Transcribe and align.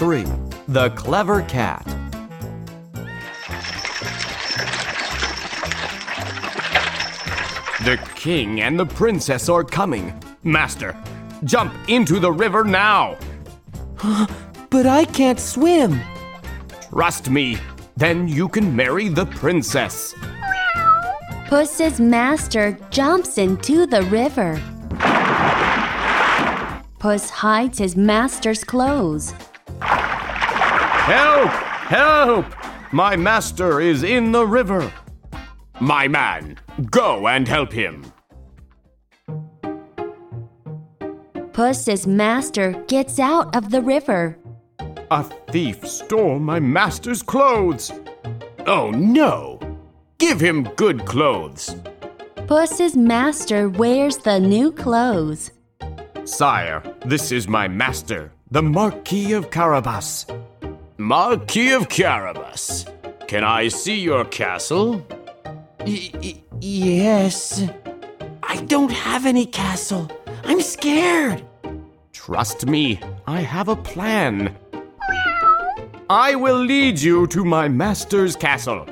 3 0.00 0.24
The 0.66 0.88
Clever 0.96 1.42
Cat. 1.42 1.84
The 7.84 8.00
king 8.14 8.62
and 8.62 8.80
the 8.80 8.86
princess 8.86 9.50
are 9.50 9.62
coming. 9.62 10.18
Master, 10.42 10.96
jump 11.44 11.74
into 11.86 12.18
the 12.18 12.32
river 12.32 12.64
now. 12.64 13.18
But 14.70 14.86
I 14.86 15.04
can't 15.04 15.38
swim. 15.38 16.00
Trust 16.88 17.28
me, 17.28 17.58
then 17.98 18.26
you 18.26 18.48
can 18.48 18.74
marry 18.74 19.08
the 19.08 19.26
princess. 19.26 20.14
Puss's 21.46 22.00
master 22.00 22.78
jumps 22.88 23.36
into 23.36 23.84
the 23.84 24.04
river. 24.04 24.58
Puss 26.98 27.28
hides 27.28 27.76
his 27.76 27.96
master's 27.96 28.64
clothes. 28.64 29.34
Help! 29.80 31.50
Help! 31.50 32.46
My 32.92 33.16
master 33.16 33.80
is 33.80 34.02
in 34.02 34.32
the 34.32 34.46
river. 34.46 34.92
My 35.80 36.08
man, 36.08 36.58
go 36.90 37.28
and 37.28 37.48
help 37.48 37.72
him. 37.72 38.04
Puss's 41.52 42.06
master 42.06 42.72
gets 42.86 43.18
out 43.18 43.54
of 43.54 43.70
the 43.70 43.82
river. 43.82 44.38
A 45.10 45.24
thief 45.50 45.86
stole 45.86 46.38
my 46.38 46.60
master's 46.60 47.22
clothes. 47.22 47.92
Oh 48.66 48.90
no! 48.90 49.58
Give 50.18 50.40
him 50.40 50.64
good 50.76 51.04
clothes. 51.04 51.74
Puss's 52.46 52.96
master 52.96 53.68
wears 53.68 54.16
the 54.18 54.38
new 54.38 54.70
clothes. 54.70 55.50
Sire, 56.24 56.82
this 57.04 57.32
is 57.32 57.48
my 57.48 57.66
master, 57.68 58.32
the 58.50 58.62
Marquis 58.62 59.32
of 59.32 59.50
Carabas. 59.50 60.26
Marquis 60.98 61.72
of 61.72 61.88
Carabas, 61.88 62.84
can 63.26 63.44
I 63.44 63.68
see 63.68 64.00
your 64.00 64.24
castle? 64.24 65.06
Y- 65.86 66.10
y- 66.14 66.42
yes. 66.60 67.62
I 68.42 68.56
don't 68.66 68.90
have 68.90 69.24
any 69.26 69.46
castle. 69.46 70.10
I'm 70.44 70.60
scared. 70.60 71.44
Trust 72.12 72.66
me, 72.66 73.00
I 73.26 73.40
have 73.40 73.68
a 73.68 73.76
plan. 73.76 74.56
I 76.10 76.34
will 76.34 76.58
lead 76.58 77.00
you 77.00 77.26
to 77.28 77.44
my 77.44 77.68
master's 77.68 78.34
castle. 78.34 78.84